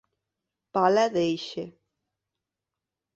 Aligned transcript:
Pala 0.77 1.03
d'Eixe. 1.15 1.65